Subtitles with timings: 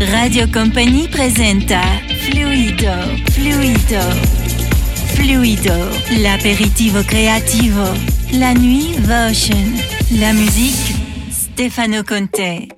[0.00, 1.80] Radio Company presenta
[2.20, 2.92] Fluido,
[3.32, 4.00] Fluido,
[5.14, 5.90] Fluido,
[6.22, 7.82] l'aperitivo creativo,
[8.34, 9.76] la nuit Votion,
[10.20, 10.94] la musique
[11.30, 12.77] Stefano Conte.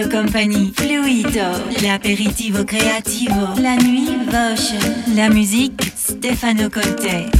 [0.00, 7.39] Radio Company, Fluido, l'aperitivo creativo, la nuit Votion, la musique Stefano Conte.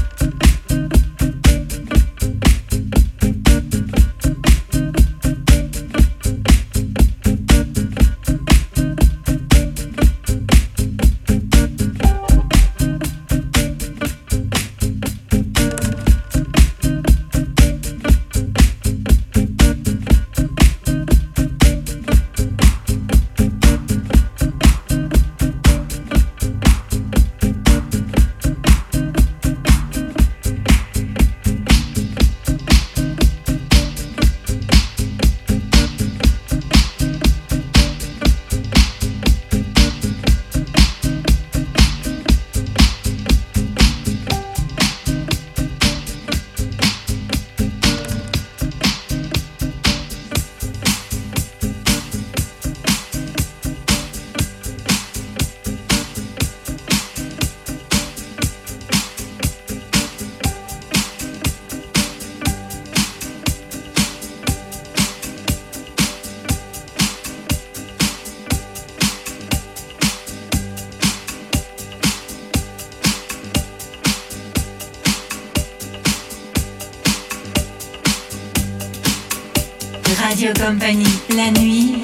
[80.51, 81.05] Radio Company.
[81.37, 82.03] La nuit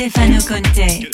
[0.00, 1.10] Stefano Conte.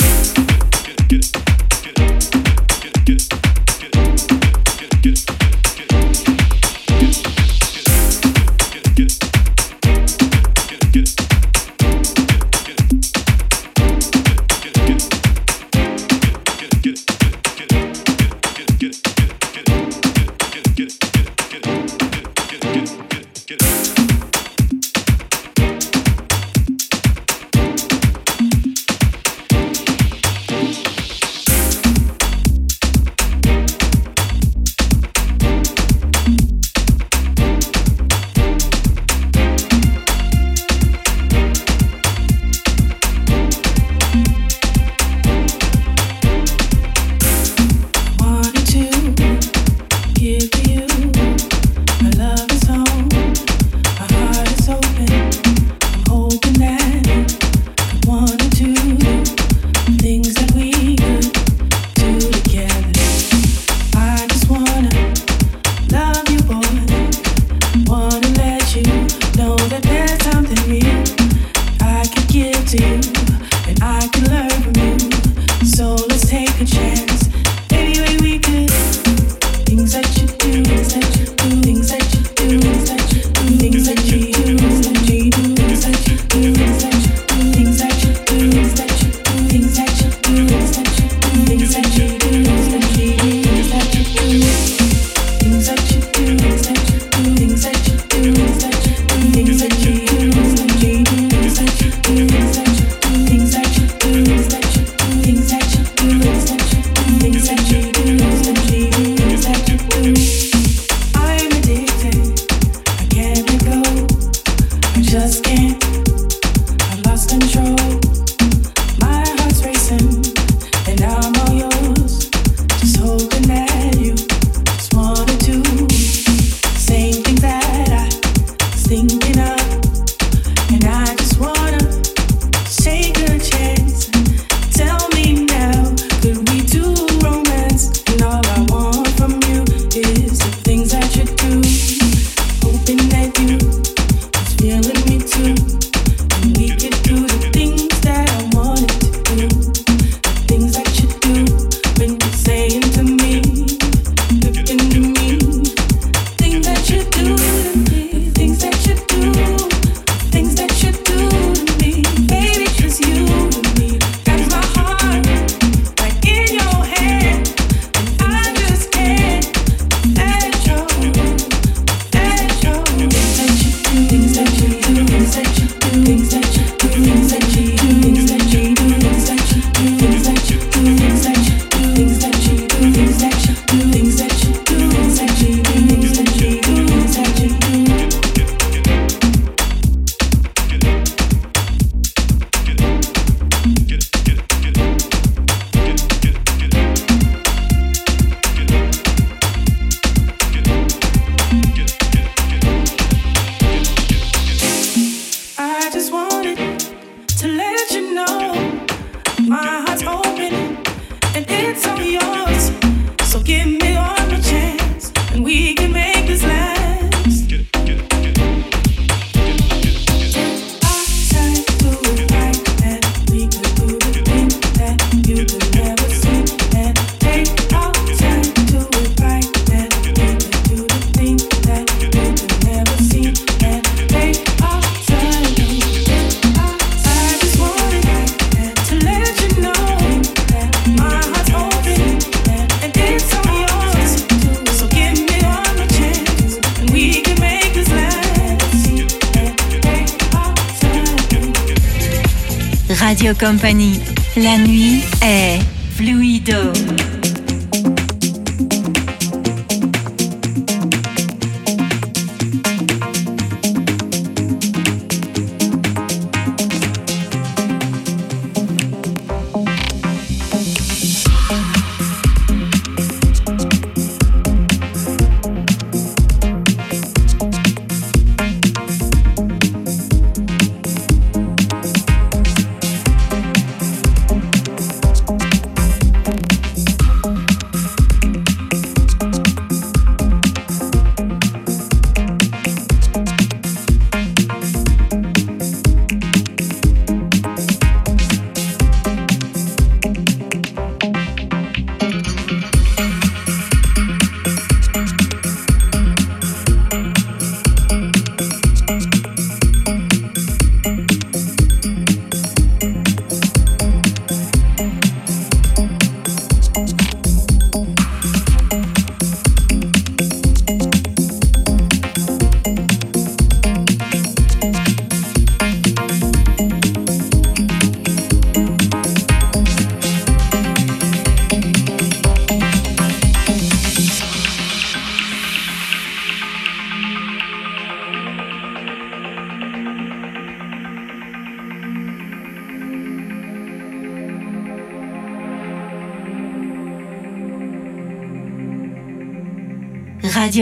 [253.39, 254.01] Company.
[254.37, 254.86] La nuit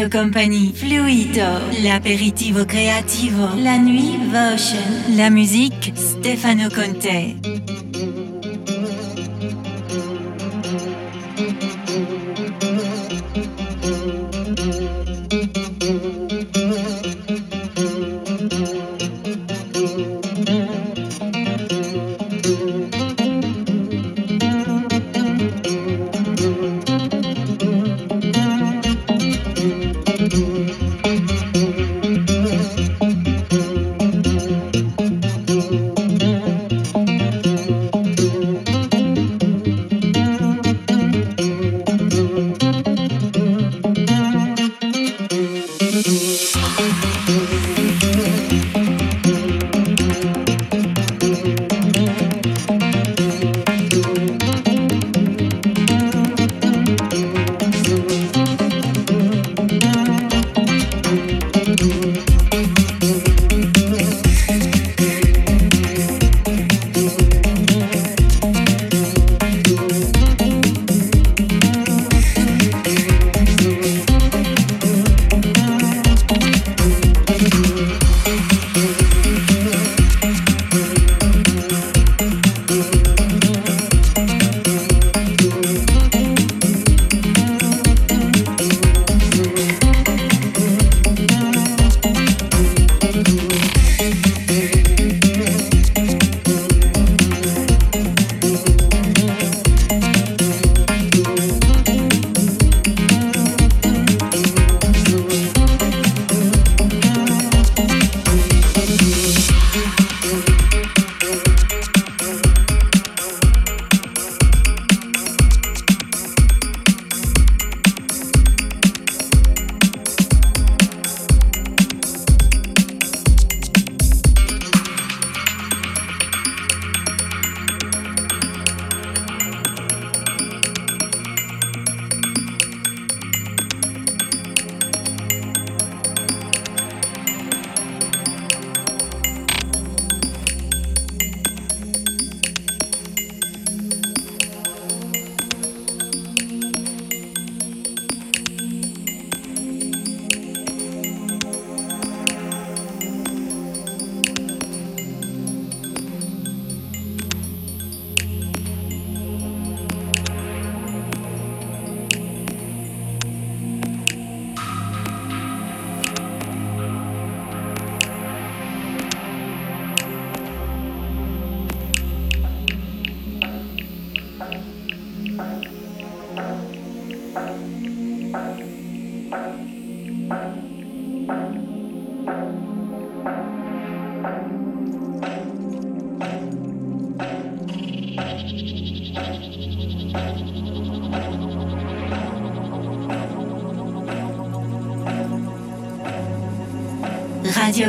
[0.04, 7.53] Radio Company, Fluido, l'aperitivo creativo, la nuit Votion, la musique Stefano Conte.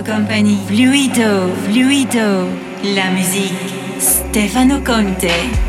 [0.06, 2.48] Company, Fluido, Fluido,
[2.94, 5.65] la musique, Stefano Conte.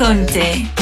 [0.00, 0.79] Conte.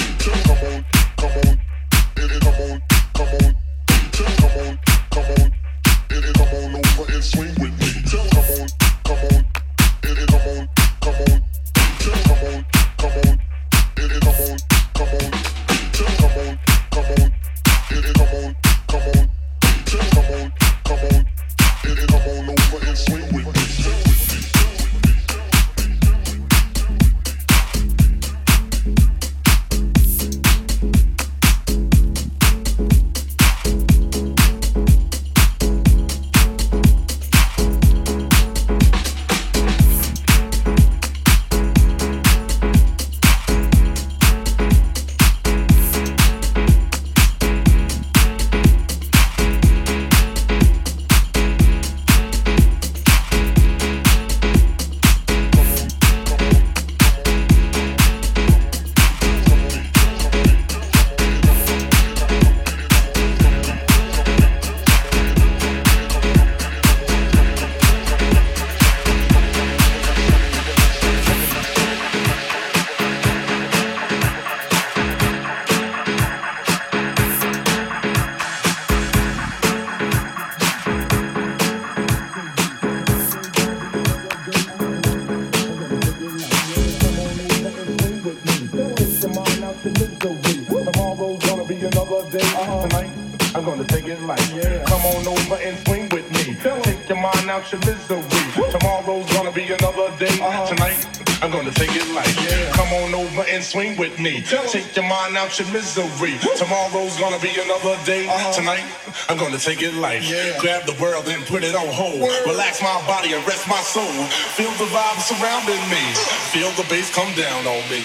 [104.69, 106.39] Take your mind out your misery.
[106.57, 108.27] Tomorrow's gonna be another day.
[108.27, 108.53] Uh-huh.
[108.53, 108.85] Tonight,
[109.29, 110.23] I'm gonna take it light.
[110.59, 112.21] Grab the world and put it on hold.
[112.47, 114.11] Relax my body and rest my soul.
[114.59, 116.03] Feel the vibe surrounding me.
[116.51, 118.03] Feel the bass come down on me.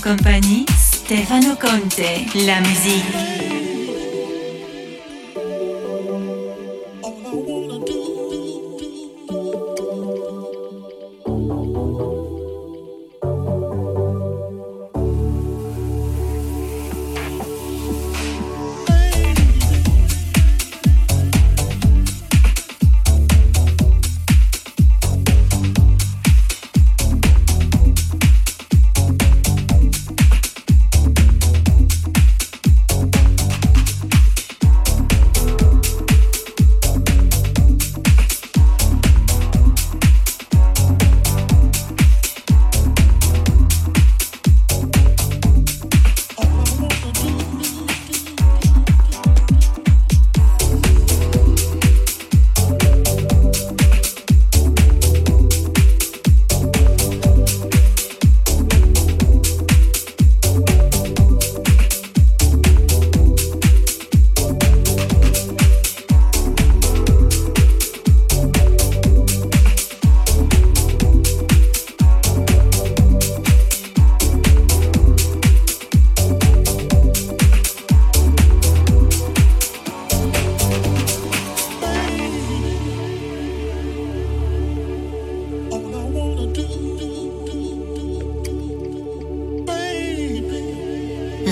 [0.00, 3.53] Compagnie, Stefano Conte, la musique.